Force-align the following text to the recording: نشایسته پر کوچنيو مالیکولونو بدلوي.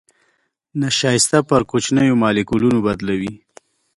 نشایسته 0.81 1.37
پر 1.49 1.61
کوچنيو 1.71 2.19
مالیکولونو 2.21 2.79
بدلوي. 2.87 3.33